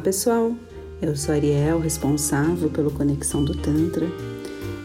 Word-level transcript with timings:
pessoal, 0.00 0.54
eu 1.02 1.14
sou 1.14 1.34
Ariel, 1.34 1.78
responsável 1.78 2.70
pela 2.70 2.90
Conexão 2.90 3.44
do 3.44 3.54
Tantra, 3.54 4.06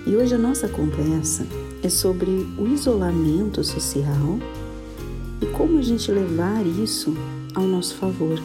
e 0.05 0.13
hoje 0.13 0.35
a 0.35 0.37
nossa 0.37 0.67
conversa 0.67 1.47
é 1.81 1.87
sobre 1.87 2.29
o 2.57 2.67
isolamento 2.67 3.63
social 3.63 4.37
e 5.41 5.45
como 5.47 5.79
a 5.79 5.81
gente 5.81 6.11
levar 6.11 6.65
isso 6.65 7.15
ao 7.53 7.63
nosso 7.63 7.95
favor. 7.95 8.37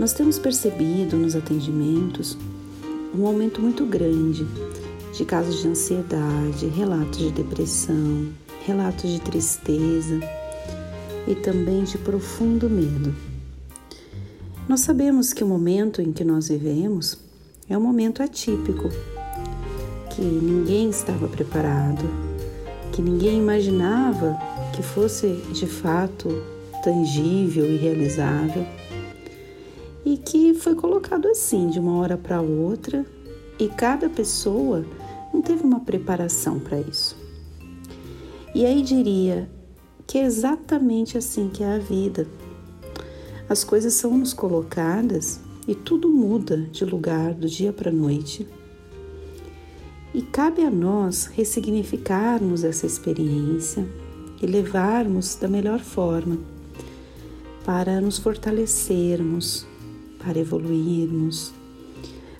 Nós 0.00 0.12
temos 0.12 0.36
percebido 0.38 1.16
nos 1.16 1.36
atendimentos 1.36 2.36
um 3.14 3.24
aumento 3.24 3.60
muito 3.60 3.86
grande 3.86 4.44
de 5.12 5.24
casos 5.24 5.62
de 5.62 5.68
ansiedade, 5.68 6.66
relatos 6.66 7.18
de 7.18 7.30
depressão, 7.30 8.28
relatos 8.66 9.10
de 9.10 9.20
tristeza 9.20 10.20
e 11.28 11.36
também 11.36 11.84
de 11.84 11.96
profundo 11.98 12.68
medo. 12.68 13.35
Nós 14.68 14.80
sabemos 14.80 15.32
que 15.32 15.44
o 15.44 15.46
momento 15.46 16.02
em 16.02 16.12
que 16.12 16.24
nós 16.24 16.48
vivemos 16.48 17.16
é 17.68 17.78
um 17.78 17.80
momento 17.80 18.20
atípico, 18.20 18.88
que 20.10 20.20
ninguém 20.20 20.90
estava 20.90 21.28
preparado, 21.28 22.04
que 22.90 23.00
ninguém 23.00 23.38
imaginava 23.38 24.36
que 24.74 24.82
fosse 24.82 25.28
de 25.52 25.66
fato 25.66 26.42
tangível 26.82 27.64
e 27.64 27.76
realizável, 27.76 28.66
e 30.04 30.16
que 30.16 30.52
foi 30.54 30.74
colocado 30.74 31.28
assim 31.28 31.68
de 31.68 31.78
uma 31.78 31.98
hora 31.98 32.16
para 32.16 32.40
outra, 32.40 33.06
e 33.60 33.68
cada 33.68 34.10
pessoa 34.10 34.84
não 35.32 35.42
teve 35.42 35.62
uma 35.62 35.78
preparação 35.78 36.58
para 36.58 36.80
isso. 36.80 37.16
E 38.52 38.66
aí 38.66 38.82
diria, 38.82 39.48
que 40.08 40.18
é 40.18 40.24
exatamente 40.24 41.16
assim 41.16 41.48
que 41.48 41.62
é 41.62 41.74
a 41.74 41.78
vida. 41.78 42.26
As 43.48 43.62
coisas 43.62 43.94
são 43.94 44.18
nos 44.18 44.32
colocadas 44.32 45.40
e 45.68 45.74
tudo 45.74 46.08
muda 46.08 46.56
de 46.72 46.84
lugar 46.84 47.32
do 47.32 47.48
dia 47.48 47.72
para 47.72 47.90
a 47.90 47.94
noite. 47.94 48.46
E 50.12 50.20
cabe 50.22 50.62
a 50.62 50.70
nós 50.70 51.26
ressignificarmos 51.26 52.64
essa 52.64 52.86
experiência 52.86 53.86
e 54.42 54.46
levarmos 54.46 55.36
da 55.36 55.46
melhor 55.46 55.78
forma 55.78 56.38
para 57.64 58.00
nos 58.00 58.18
fortalecermos, 58.18 59.66
para 60.18 60.38
evoluirmos, 60.38 61.52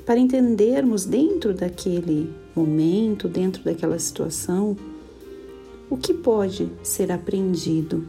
para 0.05 0.19
entendermos 0.19 1.05
dentro 1.05 1.55
daquele 1.55 2.33
momento, 2.55 3.29
dentro 3.29 3.63
daquela 3.63 3.99
situação, 3.99 4.77
o 5.89 5.97
que 5.97 6.15
pode 6.15 6.69
ser 6.83 7.13
aprendido, 7.13 8.07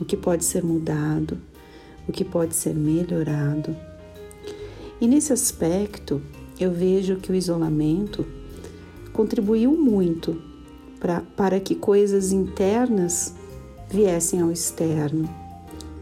o 0.00 0.04
que 0.04 0.16
pode 0.16 0.44
ser 0.44 0.64
mudado, 0.64 1.38
o 2.08 2.12
que 2.12 2.24
pode 2.24 2.54
ser 2.54 2.74
melhorado. 2.74 3.76
E 5.00 5.06
nesse 5.06 5.32
aspecto, 5.32 6.20
eu 6.58 6.72
vejo 6.72 7.16
que 7.16 7.30
o 7.30 7.34
isolamento 7.34 8.26
contribuiu 9.12 9.72
muito 9.72 10.40
pra, 10.98 11.20
para 11.36 11.60
que 11.60 11.74
coisas 11.74 12.32
internas 12.32 13.34
viessem 13.90 14.40
ao 14.40 14.50
externo 14.50 15.28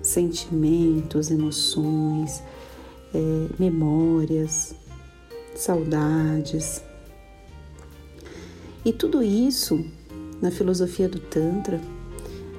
sentimentos, 0.02 1.30
emoções, 1.30 2.42
é, 3.12 3.18
memórias, 3.58 4.74
saudades. 5.54 6.82
E 8.84 8.92
tudo 8.92 9.22
isso 9.22 9.84
na 10.40 10.50
filosofia 10.50 11.08
do 11.08 11.18
Tantra, 11.18 11.80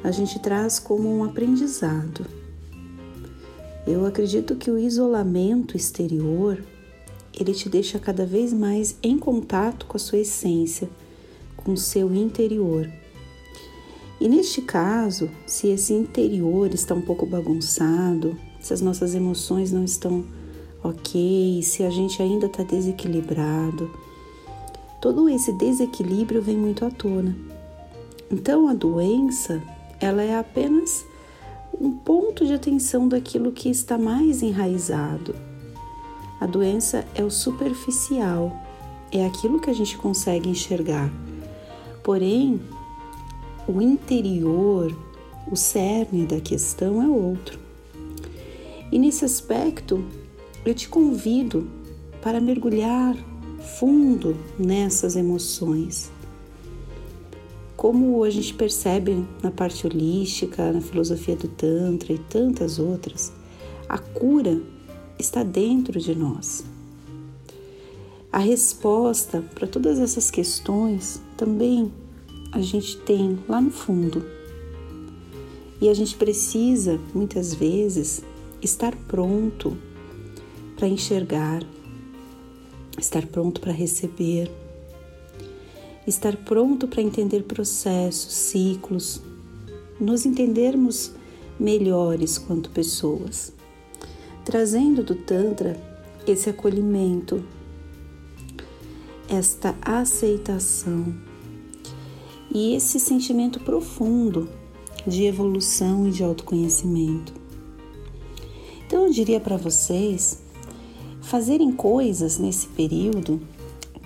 a 0.04 0.12
gente 0.12 0.40
traz 0.40 0.80
como 0.80 1.10
um 1.10 1.24
aprendizado. 1.24 2.26
Eu 3.88 4.06
acredito 4.06 4.58
que 4.58 4.70
o 4.70 4.78
isolamento 4.78 5.78
exterior, 5.78 6.62
ele 7.34 7.54
te 7.54 7.70
deixa 7.70 7.98
cada 7.98 8.26
vez 8.26 8.52
mais 8.52 8.98
em 9.02 9.18
contato 9.18 9.86
com 9.86 9.96
a 9.96 10.00
sua 10.00 10.20
essência, 10.20 10.90
com 11.56 11.72
o 11.72 11.78
seu 11.78 12.14
interior. 12.14 12.92
E 14.20 14.28
neste 14.28 14.62
caso, 14.62 15.30
se 15.46 15.70
esse 15.70 15.94
interior 15.94 16.74
está 16.74 16.94
um 16.94 17.02
pouco 17.02 17.26
bagunçado, 17.26 18.38
se 18.60 18.74
as 18.74 18.82
nossas 18.82 19.16
emoções 19.16 19.72
não 19.72 19.86
estão 19.86 20.26
ok, 20.84 21.62
se 21.64 21.82
a 21.84 21.90
gente 21.90 22.22
ainda 22.22 22.48
está 22.48 22.64
desequilibrado, 22.64 23.90
todo 25.02 25.30
esse 25.30 25.54
desequilíbrio 25.54 26.42
vem 26.42 26.58
muito 26.58 26.84
à 26.84 26.92
tona. 26.92 27.34
Então 28.30 28.68
a 28.68 28.74
doença, 28.74 29.64
ela 30.02 30.22
é 30.22 30.38
apenas 30.38 31.06
um 31.80 31.92
ponto 31.92 32.46
de 32.46 32.54
atenção 32.54 33.08
daquilo 33.08 33.52
que 33.52 33.70
está 33.70 33.98
mais 33.98 34.42
enraizado. 34.42 35.36
A 36.40 36.46
doença 36.46 37.06
é 37.16 37.24
o 37.24 37.30
superficial, 37.30 38.56
é 39.12 39.26
aquilo 39.26 39.60
que 39.60 39.70
a 39.70 39.74
gente 39.74 39.98
consegue 39.98 40.50
enxergar. 40.50 41.12
Porém, 42.04 42.60
o 43.68 43.82
interior, 43.82 44.96
o 45.52 45.56
cerne 45.56 46.26
da 46.26 46.40
questão 46.40 47.02
é 47.02 47.08
outro. 47.08 47.60
E 48.92 48.98
nesse 48.98 49.26
aspecto, 49.26 50.04
eu 50.66 50.74
te 50.74 50.88
convido 50.88 51.70
para 52.22 52.40
mergulhar 52.40 53.16
fundo 53.78 54.36
nessas 54.58 55.16
emoções 55.16 56.12
como 57.78 58.24
a 58.24 58.30
gente 58.32 58.56
percebe 58.56 59.24
na 59.44 59.52
parte 59.52 59.86
holística, 59.86 60.74
na 60.74 60.82
filosofia 60.82 61.36
do 61.36 61.48
Tantra 61.48 62.12
e 62.12 62.18
tantas 62.18 62.80
outras, 62.80 63.32
a 63.88 64.00
cura 64.00 64.60
está 65.20 65.44
dentro 65.44 66.00
de 66.00 66.16
nós. 66.16 66.66
A 68.32 68.40
resposta 68.40 69.44
para 69.54 69.68
todas 69.68 70.00
essas 70.00 70.32
questões 70.32 71.22
também 71.38 71.94
a 72.52 72.60
gente 72.62 72.98
tem 72.98 73.38
lá 73.48 73.62
no 73.62 73.70
fundo. 73.70 74.26
E 75.80 75.88
a 75.88 75.94
gente 75.94 76.16
precisa, 76.16 77.00
muitas 77.14 77.54
vezes, 77.54 78.24
estar 78.60 78.96
pronto 79.08 79.78
para 80.76 80.88
enxergar, 80.88 81.64
estar 82.98 83.28
pronto 83.28 83.62
para 83.62 83.72
receber 83.72 84.52
estar 86.08 86.38
pronto 86.38 86.88
para 86.88 87.02
entender 87.02 87.44
processos, 87.44 88.34
ciclos, 88.34 89.22
nos 90.00 90.26
entendermos 90.26 91.12
melhores 91.60 92.38
quanto 92.38 92.70
pessoas, 92.70 93.52
trazendo 94.46 95.04
do 95.04 95.16
Tantra 95.16 95.76
esse 96.26 96.50
acolhimento, 96.50 97.44
esta 99.28 99.76
aceitação 99.82 101.14
e 102.54 102.74
esse 102.74 103.00
sentimento 103.00 103.60
profundo 103.60 104.50
de 105.06 105.26
evolução 105.26 106.08
e 106.08 106.12
de 106.12 106.24
autoconhecimento. 106.24 107.34
Então 108.86 109.06
eu 109.06 109.12
diria 109.12 109.42
para 109.42 109.58
vocês 109.58 110.42
fazerem 111.22 111.74
coisas 111.74 112.38
nesse 112.38 112.68
período 112.68 113.42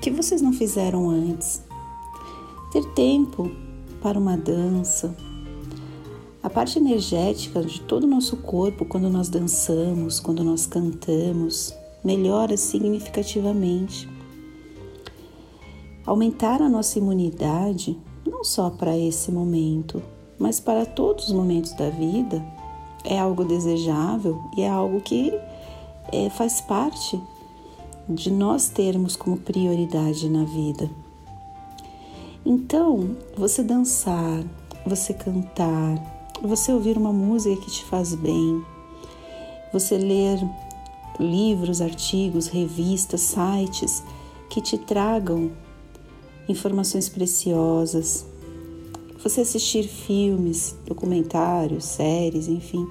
que 0.01 0.09
vocês 0.09 0.41
não 0.41 0.51
fizeram 0.51 1.07
antes 1.07 1.61
ter 2.71 2.85
tempo 2.93 3.51
para 4.01 4.17
uma 4.17 4.37
dança. 4.37 5.13
A 6.41 6.49
parte 6.49 6.79
energética 6.79 7.61
de 7.61 7.81
todo 7.81 8.05
o 8.05 8.07
nosso 8.07 8.37
corpo, 8.37 8.85
quando 8.85 9.09
nós 9.09 9.29
dançamos, 9.29 10.19
quando 10.19 10.43
nós 10.43 10.65
cantamos, 10.65 11.75
melhora 12.03 12.57
significativamente. 12.57 14.09
Aumentar 16.05 16.61
a 16.61 16.69
nossa 16.69 16.97
imunidade, 16.97 17.95
não 18.25 18.43
só 18.43 18.69
para 18.69 18.97
esse 18.97 19.31
momento, 19.31 20.01
mas 20.39 20.59
para 20.59 20.85
todos 20.85 21.27
os 21.27 21.33
momentos 21.33 21.73
da 21.73 21.89
vida, 21.89 22.43
é 23.03 23.19
algo 23.19 23.43
desejável 23.43 24.41
e 24.57 24.61
é 24.61 24.69
algo 24.69 25.01
que 25.01 25.31
é, 26.11 26.29
faz 26.31 26.61
parte 26.61 27.21
de 28.09 28.31
nós 28.31 28.69
termos 28.69 29.15
como 29.15 29.37
prioridade 29.37 30.27
na 30.29 30.43
vida. 30.43 30.89
Então, 32.45 33.15
você 33.37 33.61
dançar, 33.61 34.43
você 34.85 35.13
cantar, 35.13 36.31
você 36.41 36.73
ouvir 36.73 36.97
uma 36.97 37.13
música 37.13 37.61
que 37.61 37.69
te 37.69 37.85
faz 37.85 38.15
bem, 38.15 38.63
você 39.71 39.95
ler 39.95 40.39
livros, 41.19 41.81
artigos, 41.81 42.47
revistas, 42.47 43.21
sites 43.21 44.03
que 44.49 44.59
te 44.59 44.75
tragam 44.75 45.51
informações 46.49 47.07
preciosas, 47.07 48.25
você 49.21 49.41
assistir 49.41 49.83
filmes, 49.83 50.75
documentários, 50.87 51.85
séries, 51.85 52.47
enfim, 52.47 52.89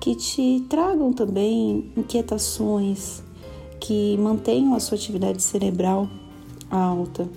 que 0.00 0.14
te 0.14 0.64
tragam 0.70 1.12
também 1.12 1.92
inquietações, 1.94 3.22
que 3.78 4.16
mantenham 4.16 4.74
a 4.74 4.80
sua 4.80 4.96
atividade 4.96 5.42
cerebral 5.42 6.08
alta 6.70 7.28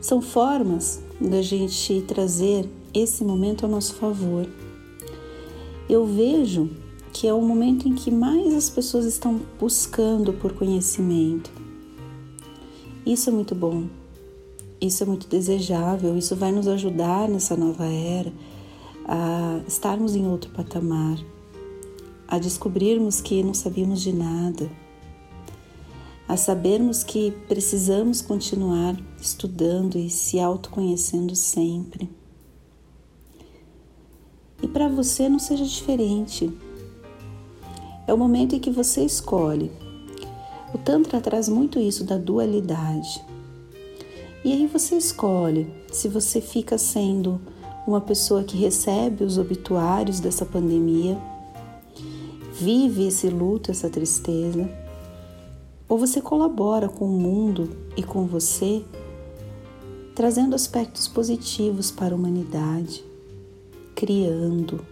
são 0.00 0.22
formas 0.22 1.02
da 1.20 1.42
gente 1.42 2.02
trazer 2.02 2.68
esse 2.94 3.22
momento 3.22 3.64
ao 3.64 3.70
nosso 3.70 3.94
favor. 3.94 4.46
Eu 5.88 6.06
vejo 6.06 6.70
que 7.12 7.26
é 7.26 7.34
o 7.34 7.40
momento 7.42 7.88
em 7.88 7.94
que 7.94 8.10
mais 8.10 8.54
as 8.54 8.70
pessoas 8.70 9.04
estão 9.04 9.40
buscando 9.58 10.32
por 10.32 10.52
conhecimento. 10.52 11.50
Isso 13.04 13.28
é 13.28 13.32
muito 13.32 13.54
bom, 13.54 13.84
isso 14.80 15.02
é 15.02 15.06
muito 15.06 15.26
desejável, 15.26 16.16
isso 16.16 16.36
vai 16.36 16.52
nos 16.52 16.68
ajudar 16.68 17.28
nessa 17.28 17.56
nova 17.56 17.84
era 17.84 18.32
a 19.04 19.60
estarmos 19.66 20.14
em 20.14 20.26
outro 20.26 20.50
patamar, 20.50 21.18
a 22.28 22.38
descobrirmos 22.38 23.20
que 23.20 23.42
não 23.42 23.52
sabíamos 23.52 24.00
de 24.00 24.12
nada, 24.12 24.70
a 26.30 26.36
sabermos 26.36 27.02
que 27.02 27.32
precisamos 27.48 28.22
continuar 28.22 28.96
estudando 29.20 29.98
e 29.98 30.08
se 30.08 30.38
autoconhecendo 30.38 31.34
sempre. 31.34 32.08
E 34.62 34.68
para 34.68 34.86
você 34.88 35.28
não 35.28 35.40
seja 35.40 35.64
diferente. 35.64 36.48
É 38.06 38.14
o 38.14 38.16
momento 38.16 38.54
em 38.54 38.60
que 38.60 38.70
você 38.70 39.04
escolhe. 39.04 39.72
O 40.72 40.78
Tantra 40.78 41.20
traz 41.20 41.48
muito 41.48 41.80
isso 41.80 42.04
da 42.04 42.16
dualidade. 42.16 43.20
E 44.44 44.52
aí 44.52 44.68
você 44.68 44.96
escolhe 44.96 45.66
se 45.90 46.06
você 46.06 46.40
fica 46.40 46.78
sendo 46.78 47.40
uma 47.84 48.00
pessoa 48.00 48.44
que 48.44 48.56
recebe 48.56 49.24
os 49.24 49.36
obituários 49.36 50.20
dessa 50.20 50.46
pandemia, 50.46 51.18
vive 52.52 53.08
esse 53.08 53.28
luto, 53.28 53.72
essa 53.72 53.90
tristeza, 53.90 54.70
ou 55.90 55.98
você 55.98 56.22
colabora 56.22 56.88
com 56.88 57.04
o 57.04 57.20
mundo 57.20 57.68
e 57.96 58.02
com 58.04 58.24
você, 58.24 58.84
trazendo 60.14 60.54
aspectos 60.54 61.08
positivos 61.08 61.90
para 61.90 62.14
a 62.14 62.16
humanidade, 62.16 63.04
criando, 63.92 64.86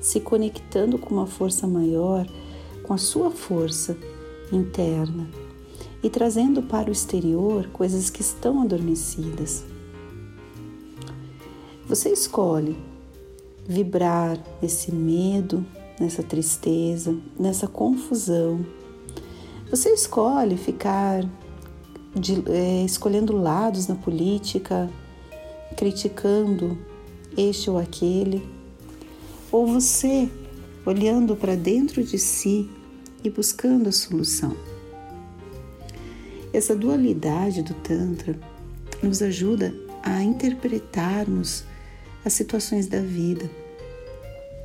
se 0.00 0.20
conectando 0.20 0.96
com 0.96 1.12
uma 1.12 1.26
força 1.26 1.66
maior, 1.66 2.24
com 2.84 2.94
a 2.94 2.98
sua 2.98 3.32
força 3.32 3.98
interna 4.52 5.28
e 6.00 6.08
trazendo 6.08 6.62
para 6.62 6.88
o 6.88 6.92
exterior 6.92 7.66
coisas 7.70 8.08
que 8.08 8.20
estão 8.20 8.62
adormecidas. 8.62 9.64
Você 11.88 12.10
escolhe 12.10 12.76
vibrar 13.66 14.38
nesse 14.62 14.92
medo, 14.92 15.66
nessa 15.98 16.22
tristeza, 16.22 17.16
nessa 17.36 17.66
confusão. 17.66 18.64
Você 19.70 19.90
escolhe 19.90 20.56
ficar 20.56 21.24
de, 22.14 22.42
é, 22.50 22.84
escolhendo 22.84 23.36
lados 23.36 23.86
na 23.86 23.94
política, 23.94 24.90
criticando 25.76 26.78
este 27.36 27.68
ou 27.68 27.78
aquele, 27.78 28.46
ou 29.50 29.66
você 29.66 30.28
olhando 30.86 31.34
para 31.34 31.56
dentro 31.56 32.04
de 32.04 32.18
si 32.18 32.70
e 33.22 33.30
buscando 33.30 33.88
a 33.88 33.92
solução. 33.92 34.56
Essa 36.52 36.76
dualidade 36.76 37.62
do 37.62 37.74
Tantra 37.74 38.38
nos 39.02 39.22
ajuda 39.22 39.74
a 40.02 40.22
interpretarmos 40.22 41.64
as 42.24 42.32
situações 42.32 42.86
da 42.86 43.00
vida, 43.00 43.50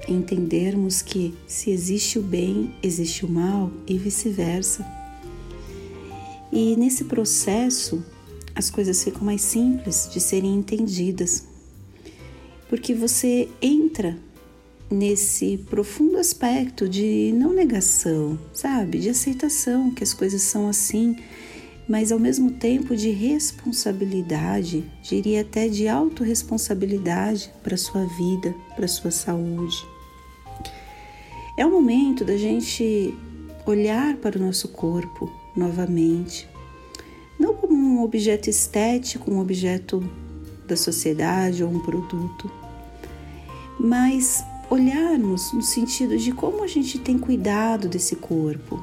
entendermos 0.08 1.02
que 1.02 1.34
se 1.48 1.72
existe 1.72 2.18
o 2.18 2.22
bem, 2.22 2.74
existe 2.82 3.26
o 3.26 3.30
mal 3.30 3.72
e 3.88 3.98
vice-versa. 3.98 4.86
E 6.52 6.76
nesse 6.76 7.06
processo, 7.06 8.04
as 8.56 8.70
coisas 8.70 9.04
ficam 9.04 9.24
mais 9.24 9.42
simples 9.42 10.10
de 10.12 10.20
serem 10.20 10.56
entendidas, 10.56 11.46
porque 12.68 12.94
você 12.94 13.48
entra 13.62 14.18
nesse 14.90 15.58
profundo 15.70 16.18
aspecto 16.18 16.90
de 16.90 17.32
não 17.36 17.54
negação, 17.54 18.40
sabe? 18.54 19.00
De 19.00 19.10
aceitação 19.10 19.92
que 19.92 20.04
as 20.04 20.14
coisas 20.14 20.42
são 20.42 20.68
assim 20.68 21.16
mas 21.90 22.12
ao 22.12 22.20
mesmo 22.20 22.52
tempo 22.52 22.96
de 22.96 23.10
responsabilidade, 23.10 24.86
diria 25.02 25.42
até 25.42 25.68
de 25.68 25.88
autorresponsabilidade 25.88 27.52
para 27.64 27.74
a 27.74 27.78
sua 27.80 28.06
vida, 28.06 28.54
para 28.76 28.88
sua 28.88 29.10
saúde. 29.10 29.84
É 31.58 31.66
o 31.66 31.72
momento 31.72 32.24
da 32.24 32.38
gente 32.38 33.12
olhar 33.66 34.18
para 34.18 34.38
o 34.38 34.42
nosso 34.42 34.68
corpo 34.68 35.32
novamente, 35.58 36.48
não 37.40 37.56
como 37.56 37.74
um 37.74 38.04
objeto 38.04 38.52
estético, 38.52 39.32
um 39.32 39.40
objeto 39.40 40.08
da 40.68 40.78
sociedade 40.78 41.64
ou 41.64 41.72
um 41.72 41.80
produto, 41.80 42.52
mas 43.80 44.44
olharmos 44.70 45.52
no 45.54 45.64
sentido 45.64 46.16
de 46.20 46.32
como 46.32 46.64
a 46.64 46.68
gente 46.68 47.00
tem 47.00 47.18
cuidado 47.18 47.90
desse 47.90 48.16
corpo, 48.16 48.80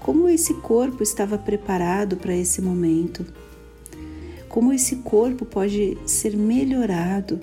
como 0.00 0.28
esse 0.28 0.54
corpo 0.54 1.02
estava 1.02 1.38
preparado 1.38 2.16
para 2.16 2.34
esse 2.34 2.60
momento, 2.60 3.24
como 4.48 4.72
esse 4.72 4.96
corpo 4.96 5.44
pode 5.44 5.96
ser 6.06 6.36
melhorado 6.36 7.38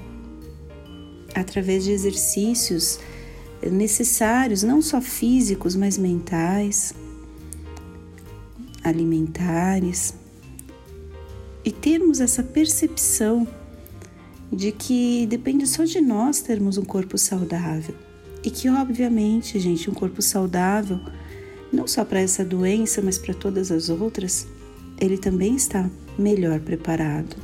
através 1.33 1.83
de 1.83 1.91
exercícios 1.91 2.99
necessários, 3.71 4.63
não 4.63 4.81
só 4.81 4.99
físicos, 4.99 5.75
mas 5.75 5.97
mentais, 5.97 6.93
alimentares, 8.83 10.13
e 11.63 11.71
termos 11.71 12.19
essa 12.19 12.41
percepção 12.41 13.47
de 14.51 14.71
que 14.71 15.25
depende 15.27 15.67
só 15.67 15.83
de 15.83 15.99
nós 15.99 16.39
termos 16.41 16.77
um 16.77 16.85
corpo 16.85 17.17
saudável. 17.17 17.93
E 18.43 18.49
que, 18.49 18.69
obviamente, 18.69 19.59
gente, 19.59 19.89
um 19.89 19.93
corpo 19.93 20.21
saudável 20.21 20.99
não 21.71 21.87
só 21.87 22.05
para 22.05 22.19
essa 22.19 22.43
doença, 22.45 23.01
mas 23.01 23.17
para 23.17 23.33
todas 23.33 23.71
as 23.71 23.89
outras, 23.89 24.47
ele 24.99 25.17
também 25.17 25.55
está 25.55 25.89
melhor 26.17 26.59
preparado. 26.59 27.35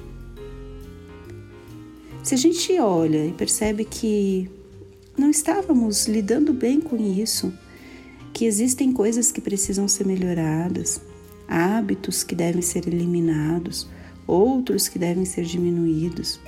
Se 2.24 2.34
a 2.34 2.38
gente 2.38 2.80
olha 2.80 3.26
e 3.26 3.34
percebe 3.34 3.84
que 3.84 4.50
não 5.18 5.30
estávamos 5.30 6.08
lidando 6.08 6.54
bem 6.54 6.80
com 6.80 6.96
isso, 6.96 7.54
que 8.34 8.46
existem 8.46 8.92
coisas 8.92 9.32
que 9.32 9.42
precisam 9.42 9.88
ser 9.88 10.08
melhoradas, 10.08 11.02
hábitos 11.48 12.24
que 12.24 12.34
devem 12.34 12.62
ser 12.62 12.88
eliminados, 12.88 13.88
outros 14.26 14.88
que 14.88 14.98
devem 14.98 15.26
ser 15.26 15.44
diminuídos, 15.44 16.40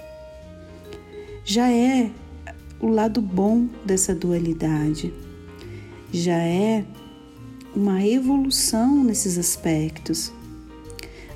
já 1.43 1.69
é 1.69 2.09
o 2.79 2.87
lado 2.87 3.21
bom 3.21 3.67
dessa 3.85 4.15
dualidade, 4.15 5.13
já 6.11 6.37
é 6.37 6.85
uma 7.75 8.05
evolução 8.05 9.03
nesses 9.03 9.37
aspectos. 9.37 10.31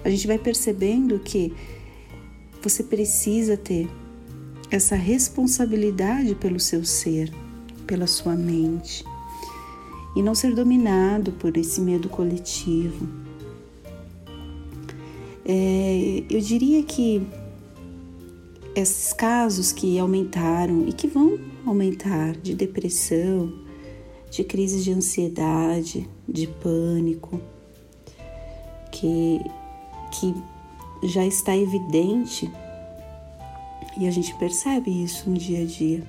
A 0.03 0.10
gente 0.10 0.25
vai 0.25 0.38
percebendo 0.38 1.19
que 1.19 1.53
você 2.62 2.84
precisa 2.84 3.58
ter 3.58 3.89
essa 4.72 4.96
responsabilidade 4.96 6.36
pelo 6.36 6.60
seu 6.60 6.86
ser, 6.86 7.31
pela 7.86 8.08
sua 8.08 8.36
mente, 8.36 9.03
e 10.15 10.22
não 10.22 10.34
ser 10.34 10.53
dominado 10.55 11.34
por 11.34 11.55
esse 11.58 11.81
medo 11.81 12.08
coletivo. 12.08 13.08
É, 15.46 16.24
eu 16.29 16.39
diria 16.39 16.84
que 16.84 17.25
esses 18.75 19.12
casos 19.13 19.72
que 19.72 19.98
aumentaram 19.98 20.88
e 20.88 20.93
que 20.93 21.08
vão 21.08 21.39
aumentar 21.65 22.34
de 22.38 22.53
depressão, 22.53 23.51
de 24.29 24.43
crises 24.43 24.84
de 24.84 24.91
ansiedade, 24.91 26.08
de 26.31 26.48
pânico, 26.48 27.39
que, 28.91 29.41
que 30.12 30.33
já 31.07 31.25
está 31.25 31.55
evidente 31.55 32.51
e 33.98 34.07
a 34.07 34.12
gente 34.12 34.33
percebe 34.36 35.03
isso 35.03 35.29
no 35.29 35.38
dia 35.38 35.62
a 35.62 35.65
dia. 35.65 36.03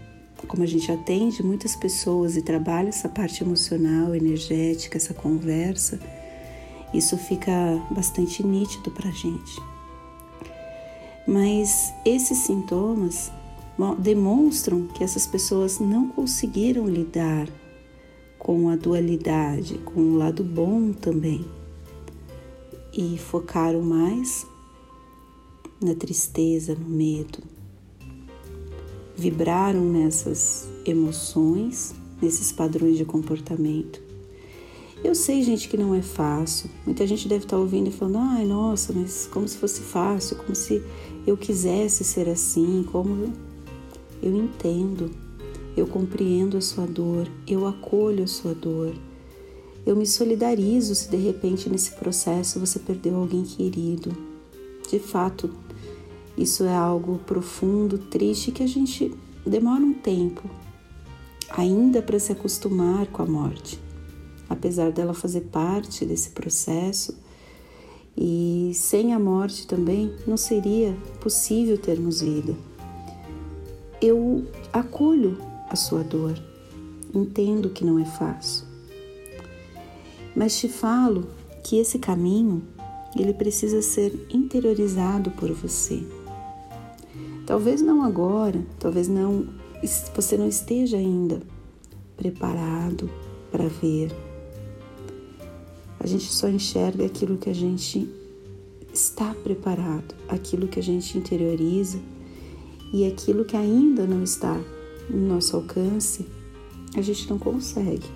Como 0.47 0.63
a 0.63 0.67
gente 0.67 0.91
atende 0.91 1.43
muitas 1.43 1.77
pessoas 1.77 2.37
e 2.37 2.43
trabalha 2.43 2.89
essa 2.89 3.09
parte 3.09 3.43
emocional, 3.43 4.15
energética, 4.15 4.97
essa 4.97 5.13
conversa, 5.13 5.99
isso 6.95 7.17
fica 7.19 7.53
bastante 7.91 8.45
nítido 8.45 8.91
para 8.91 9.09
a 9.09 9.13
gente. 9.13 9.61
Mas 11.27 11.93
esses 12.05 12.39
sintomas 12.39 13.31
demonstram 13.99 14.87
que 14.89 15.03
essas 15.03 15.27
pessoas 15.27 15.79
não 15.79 16.09
conseguiram 16.09 16.87
lidar 16.87 17.49
com 18.41 18.71
a 18.71 18.75
dualidade, 18.75 19.79
com 19.85 20.01
o 20.01 20.17
lado 20.17 20.43
bom 20.43 20.93
também, 20.93 21.45
e 22.91 23.19
focaram 23.19 23.83
mais 23.83 24.47
na 25.81 25.95
tristeza, 25.95 26.75
no 26.75 26.89
medo. 26.89 27.39
Vibraram 29.15 29.85
nessas 29.85 30.67
emoções, 30.87 31.95
nesses 32.21 32.51
padrões 32.51 32.97
de 32.97 33.05
comportamento. 33.05 34.03
Eu 35.05 35.15
sei, 35.15 35.43
gente, 35.43 35.69
que 35.69 35.77
não 35.77 35.95
é 35.95 36.01
fácil. 36.01 36.71
Muita 36.87 37.07
gente 37.07 37.29
deve 37.29 37.45
estar 37.45 37.59
ouvindo 37.59 37.89
e 37.89 37.93
falando: 37.93 38.19
ai, 38.19 38.47
nossa, 38.47 38.93
mas 38.95 39.29
como 39.31 39.47
se 39.47 39.59
fosse 39.59 39.83
fácil, 39.83 40.37
como 40.37 40.55
se 40.55 40.83
eu 41.27 41.37
quisesse 41.37 42.05
ser 42.05 42.29
assim, 42.29 42.87
como. 42.91 43.33
Eu 44.23 44.35
entendo. 44.35 45.30
Eu 45.77 45.87
compreendo 45.87 46.57
a 46.57 46.61
sua 46.61 46.87
dor, 46.87 47.29
eu 47.47 47.67
acolho 47.67 48.25
a 48.25 48.27
sua 48.27 48.55
dor. 48.55 48.95
Eu 49.87 49.97
me 49.97 50.07
solidarizo 50.07 50.95
se 50.95 51.09
de 51.11 51.17
repente 51.17 51.69
nesse 51.69 51.93
processo 51.93 52.61
você 52.61 52.79
perdeu 52.79 53.17
alguém 53.17 53.43
querido. 53.43 54.15
De 54.91 54.99
fato, 54.99 55.51
isso 56.37 56.65
é 56.65 56.75
algo 56.75 57.19
profundo, 57.27 57.99
triste 57.99 58.53
que 58.53 58.63
a 58.63 58.67
gente 58.67 59.15
demora 59.47 59.83
um 59.83 59.95
tempo 59.95 60.49
ainda 61.51 62.01
para 62.01 62.19
se 62.19 62.33
acostumar 62.33 63.07
com 63.07 63.23
a 63.23 63.27
morte. 63.27 63.79
Apesar 64.49 64.91
dela 64.91 65.15
fazer 65.15 65.43
parte 65.43 66.05
desse 66.05 66.31
processo, 66.31 67.17
e 68.17 68.73
sem 68.75 69.15
a 69.15 69.19
morte 69.19 69.67
também 69.67 70.13
não 70.27 70.37
seria 70.37 70.97
possível 71.21 71.79
termos 71.79 72.21
vida. 72.21 72.55
Eu 74.01 74.45
acolho 74.73 75.39
a 75.71 75.77
sua 75.77 76.03
dor, 76.03 76.35
entendo 77.15 77.71
que 77.71 77.85
não 77.85 77.99
é 77.99 78.05
fácil, 78.05 78.67
mas 80.35 80.59
te 80.59 80.69
falo 80.69 81.29
que 81.63 81.79
esse 81.79 81.99
caminho 81.99 82.63
ele 83.17 83.33
precisa 83.33 83.81
ser 83.83 84.27
interiorizado 84.31 85.31
por 85.33 85.51
você. 85.53 86.03
Talvez 87.47 87.81
não 87.81 88.03
agora, 88.03 88.65
talvez 88.79 89.09
não 89.09 89.49
você 90.15 90.37
não 90.37 90.47
esteja 90.47 90.97
ainda 90.97 91.41
preparado 92.17 93.11
para 93.51 93.67
ver. 93.67 94.15
A 95.99 96.07
gente 96.07 96.31
só 96.33 96.49
enxerga 96.49 97.07
aquilo 97.07 97.39
que 97.39 97.49
a 97.49 97.55
gente 97.55 98.09
está 98.93 99.35
preparado, 99.35 100.15
aquilo 100.29 100.69
que 100.69 100.79
a 100.79 100.83
gente 100.83 101.17
interioriza 101.17 101.99
e 102.93 103.07
aquilo 103.07 103.45
que 103.45 103.57
ainda 103.57 104.07
não 104.07 104.23
está 104.23 104.61
no 105.11 105.35
nosso 105.35 105.57
alcance, 105.57 106.27
a 106.97 107.03
gente 107.03 107.29
não 107.29 107.39
consegue 107.39 108.07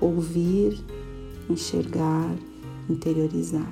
ouvir, 0.00 0.78
enxergar, 1.48 2.34
interiorizar. 2.88 3.70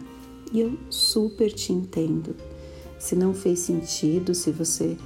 E 0.52 0.60
eu 0.60 0.78
super 0.90 1.50
te 1.50 1.72
entendo. 1.72 2.34
Se 2.98 3.16
não 3.16 3.34
fez 3.34 3.60
sentido, 3.60 4.34
se 4.34 4.50
você 4.50 4.96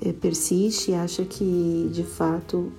é, 0.00 0.12
persiste 0.12 0.90
e 0.90 0.94
acha 0.94 1.24
que 1.24 1.88
de 1.92 2.02
fato 2.02 2.72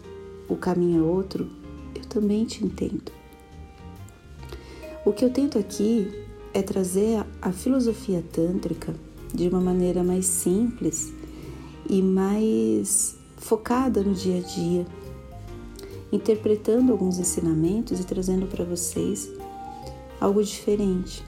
o 0.48 0.56
caminho 0.56 1.00
é 1.00 1.04
outro, 1.04 1.48
eu 1.96 2.04
também 2.06 2.46
te 2.46 2.66
entendo. 2.66 3.12
O 5.06 5.14
que 5.14 5.24
eu 5.24 5.30
tento 5.30 5.58
aqui 5.58 6.08
é 6.54 6.62
trazer 6.62 7.24
a 7.42 7.52
filosofia 7.52 8.24
tântrica 8.34 8.94
de 9.34 9.48
uma 9.48 9.62
maneira 9.62 10.04
mais 10.04 10.26
simples 10.26 11.14
e 11.90 12.02
mais 12.02 13.19
focada 13.40 14.04
no 14.04 14.14
dia 14.14 14.38
a 14.38 14.42
dia, 14.42 14.86
interpretando 16.12 16.92
alguns 16.92 17.18
ensinamentos 17.18 18.00
e 18.00 18.04
trazendo 18.04 18.46
para 18.46 18.64
vocês 18.64 19.30
algo 20.20 20.44
diferente. 20.44 21.24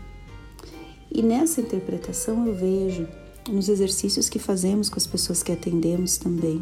E 1.12 1.22
nessa 1.22 1.62
interpretação 1.62 2.46
eu 2.46 2.54
vejo 2.54 3.08
nos 3.50 3.68
exercícios 3.70 4.30
que 4.30 4.38
fazemos 4.38 4.90
com 4.90 4.98
as 4.98 5.08
pessoas 5.08 5.42
que 5.42 5.52
atendemos 5.52 6.18
também, 6.18 6.62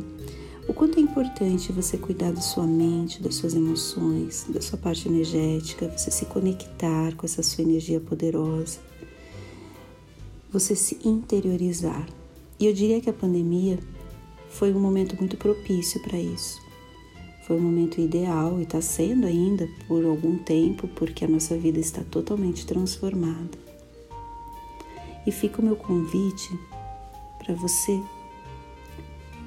o 0.69 0.73
quanto 0.73 0.99
é 0.99 1.01
importante 1.01 1.71
você 1.71 1.97
cuidar 1.97 2.31
da 2.31 2.41
sua 2.41 2.67
mente, 2.67 3.23
das 3.23 3.33
suas 3.33 3.55
emoções, 3.55 4.45
da 4.47 4.61
sua 4.61 4.77
parte 4.77 5.07
energética, 5.07 5.91
você 5.97 6.11
se 6.11 6.25
conectar 6.27 7.15
com 7.15 7.25
essa 7.25 7.41
sua 7.41 7.63
energia 7.63 7.99
poderosa, 7.99 8.77
você 10.51 10.75
se 10.75 10.99
interiorizar. 11.03 12.07
E 12.59 12.67
eu 12.67 12.73
diria 12.73 13.01
que 13.01 13.09
a 13.09 13.13
pandemia 13.13 13.79
foi 14.49 14.73
um 14.73 14.79
momento 14.79 15.15
muito 15.17 15.37
propício 15.37 16.01
para 16.01 16.17
isso. 16.17 16.61
Foi 17.45 17.57
um 17.57 17.61
momento 17.61 17.99
ideal 17.99 18.59
e 18.59 18.63
está 18.63 18.81
sendo 18.81 19.25
ainda 19.25 19.67
por 19.87 20.05
algum 20.05 20.37
tempo, 20.37 20.87
porque 20.89 21.25
a 21.25 21.27
nossa 21.27 21.57
vida 21.57 21.79
está 21.79 22.03
totalmente 22.03 22.65
transformada. 22.65 23.57
E 25.25 25.31
fica 25.31 25.61
o 25.61 25.65
meu 25.65 25.75
convite 25.75 26.49
para 27.37 27.55
você 27.55 27.99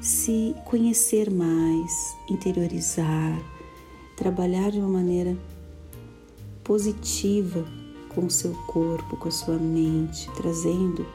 se 0.01 0.55
conhecer 0.65 1.31
mais, 1.31 2.17
interiorizar, 2.29 3.41
trabalhar 4.17 4.71
de 4.71 4.79
uma 4.79 4.89
maneira 4.89 5.37
positiva 6.65 7.65
com 8.09 8.27
o 8.27 8.31
seu 8.31 8.53
corpo, 8.67 9.17
com 9.17 9.29
a 9.29 9.33
sua 9.33 9.59
mente, 9.59 10.29
trazendo 10.37 11.07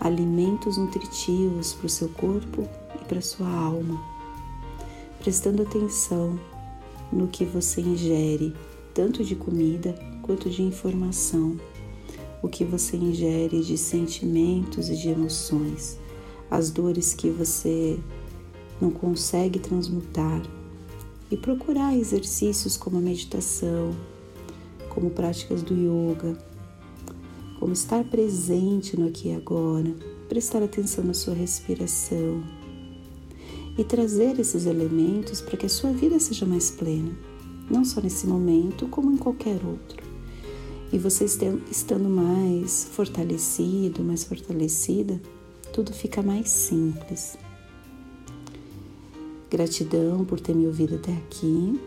alimentos 0.00 0.76
nutritivos 0.76 1.72
para 1.72 1.86
o 1.86 1.90
seu 1.90 2.08
corpo 2.10 2.68
e 3.04 3.08
para 3.08 3.20
sua 3.20 3.48
alma, 3.48 4.02
prestando 5.20 5.62
atenção 5.62 6.38
no 7.12 7.28
que 7.28 7.44
você 7.44 7.80
ingere, 7.80 8.54
tanto 8.94 9.22
de 9.22 9.36
comida 9.36 9.94
quanto 10.22 10.48
de 10.48 10.62
informação, 10.62 11.58
o 12.42 12.48
que 12.48 12.64
você 12.64 12.96
ingere 12.96 13.62
de 13.62 13.76
sentimentos 13.76 14.88
e 14.88 14.96
de 14.96 15.08
emoções, 15.08 15.98
as 16.50 16.70
dores 16.70 17.14
que 17.14 17.30
você 17.30 17.98
não 18.80 18.90
consegue 18.90 19.58
transmutar. 19.58 20.42
E 21.30 21.36
procurar 21.36 21.96
exercícios 21.96 22.76
como 22.76 22.98
a 22.98 23.00
meditação, 23.00 23.96
como 24.90 25.10
práticas 25.10 25.62
do 25.62 25.74
yoga, 25.74 26.38
como 27.58 27.72
estar 27.72 28.04
presente 28.04 28.96
no 28.96 29.08
aqui 29.08 29.30
e 29.30 29.34
agora, 29.34 29.96
prestar 30.28 30.62
atenção 30.62 31.02
na 31.02 31.14
sua 31.14 31.34
respiração 31.34 32.44
e 33.76 33.84
trazer 33.84 34.38
esses 34.38 34.66
elementos 34.66 35.40
para 35.40 35.56
que 35.56 35.66
a 35.66 35.68
sua 35.68 35.92
vida 35.92 36.20
seja 36.20 36.46
mais 36.46 36.70
plena, 36.70 37.10
não 37.70 37.84
só 37.84 38.00
nesse 38.00 38.26
momento, 38.26 38.86
como 38.88 39.10
em 39.10 39.16
qualquer 39.16 39.60
outro. 39.64 40.04
E 40.92 40.98
você 40.98 41.24
estando 41.24 42.08
mais 42.08 42.88
fortalecido, 42.92 44.04
mais 44.04 44.22
fortalecida, 44.24 45.20
tudo 45.72 45.92
fica 45.92 46.22
mais 46.22 46.48
simples. 46.48 47.36
Gratidão 49.50 50.24
por 50.24 50.38
ter 50.38 50.54
me 50.54 50.66
ouvido 50.66 50.94
até 50.94 51.12
aqui. 51.12 51.80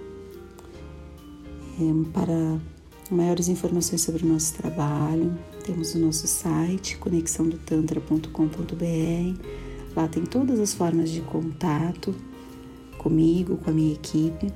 É, 1.79 1.83
para 2.11 2.59
maiores 3.09 3.47
informações 3.47 4.01
sobre 4.01 4.25
o 4.25 4.27
nosso 4.27 4.53
trabalho, 4.55 5.37
temos 5.63 5.95
o 5.95 5.99
nosso 5.99 6.27
site 6.27 6.97
conexãodotantra.com.br. 6.97 9.66
Lá 9.97 10.07
tem 10.07 10.23
todas 10.23 10.59
as 10.59 10.75
formas 10.75 11.09
de 11.09 11.21
contato 11.21 12.13
comigo, 12.99 13.57
com 13.57 13.71
a 13.71 13.73
minha 13.73 13.93
equipe, 13.93 14.53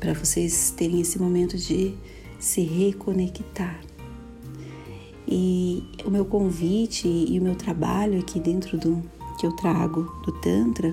para 0.00 0.14
vocês 0.14 0.70
terem 0.74 1.02
esse 1.02 1.18
momento 1.18 1.58
de 1.58 1.94
se 2.38 2.62
reconectar. 2.62 3.78
E 5.28 5.84
o 6.06 6.10
meu 6.10 6.24
convite 6.24 7.06
e 7.06 7.38
o 7.38 7.42
meu 7.42 7.54
trabalho 7.54 8.18
aqui 8.18 8.40
dentro 8.40 8.78
do 8.78 9.02
que 9.38 9.44
eu 9.44 9.52
trago 9.52 10.04
do 10.24 10.32
Tantra 10.40 10.90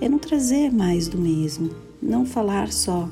é 0.00 0.08
não 0.08 0.18
trazer 0.18 0.72
mais 0.72 1.06
do 1.06 1.18
mesmo, 1.18 1.70
não 2.02 2.26
falar 2.26 2.72
só 2.72 3.08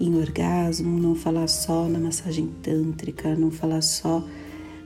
em 0.00 0.16
orgasmo, 0.16 0.98
não 0.98 1.14
falar 1.14 1.48
só 1.48 1.86
na 1.86 1.98
massagem 1.98 2.48
tântrica, 2.62 3.36
não 3.36 3.50
falar 3.50 3.82
só 3.82 4.24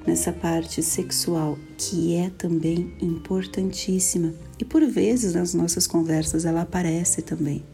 nessa 0.06 0.32
parte 0.32 0.82
sexual, 0.82 1.58
que 1.76 2.16
é 2.16 2.30
também 2.30 2.92
importantíssima 3.00 4.34
e 4.58 4.64
por 4.64 4.84
vezes 4.86 5.34
nas 5.34 5.54
nossas 5.54 5.86
conversas 5.86 6.44
ela 6.44 6.62
aparece 6.62 7.22
também. 7.22 7.64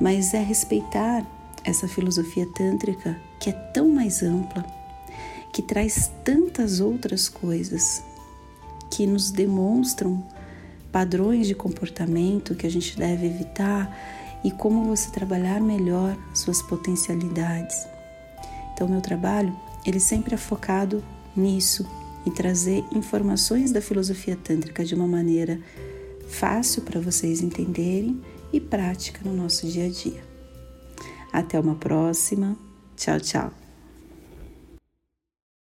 Mas 0.00 0.32
é 0.32 0.42
respeitar 0.42 1.26
essa 1.64 1.86
filosofia 1.86 2.46
tântrica 2.54 3.20
que 3.38 3.50
é 3.50 3.52
tão 3.52 3.90
mais 3.90 4.22
ampla, 4.22 4.64
que 5.52 5.62
traz 5.62 6.10
tantas 6.24 6.80
outras 6.80 7.28
coisas 7.28 8.02
que 8.90 9.06
nos 9.06 9.30
demonstram 9.30 10.24
padrões 10.90 11.46
de 11.46 11.54
comportamento 11.54 12.54
que 12.54 12.66
a 12.66 12.70
gente 12.70 12.96
deve 12.96 13.26
evitar 13.26 13.96
e 14.42 14.50
como 14.50 14.84
você 14.84 15.10
trabalhar 15.10 15.60
melhor 15.60 16.16
suas 16.34 16.62
potencialidades. 16.62 17.86
Então, 18.72 18.88
meu 18.88 19.00
trabalho, 19.00 19.54
ele 19.84 20.00
sempre 20.00 20.34
é 20.34 20.38
focado 20.38 21.02
nisso, 21.36 21.86
em 22.26 22.30
trazer 22.30 22.84
informações 22.92 23.72
da 23.72 23.80
filosofia 23.80 24.36
tântrica 24.36 24.84
de 24.84 24.94
uma 24.94 25.06
maneira 25.06 25.60
fácil 26.28 26.82
para 26.82 27.00
vocês 27.00 27.40
entenderem 27.40 28.20
e 28.52 28.60
prática 28.60 29.20
no 29.24 29.34
nosso 29.34 29.66
dia 29.66 29.86
a 29.86 29.90
dia. 29.90 30.22
Até 31.32 31.58
uma 31.58 31.74
próxima. 31.74 32.56
Tchau, 32.96 33.20
tchau. 33.20 33.59